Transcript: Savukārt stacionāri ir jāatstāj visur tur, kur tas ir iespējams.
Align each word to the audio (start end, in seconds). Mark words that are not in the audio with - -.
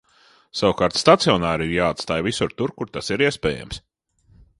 Savukārt 0.59 0.95
stacionāri 1.01 1.67
ir 1.69 1.73
jāatstāj 1.75 2.23
visur 2.29 2.57
tur, 2.61 2.73
kur 2.81 2.91
tas 2.97 3.13
ir 3.17 3.25
iespējams. 3.27 3.83